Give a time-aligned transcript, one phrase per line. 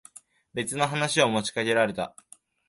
[0.55, 2.15] 別の話を持ちかけられた。